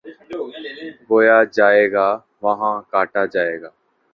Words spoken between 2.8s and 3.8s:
کاٹا جائے گا۔